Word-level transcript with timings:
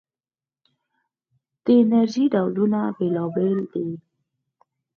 د 1.63 1.65
انرژۍ 1.81 2.25
ډولونه 2.33 2.79
بېلابېل 2.97 3.59
دي. 3.73 3.87